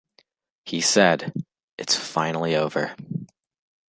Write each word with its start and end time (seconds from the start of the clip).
He 0.65 0.81
said, 0.81 1.31
It's 1.77 1.95
finally 1.95 2.55
over. 2.55 2.95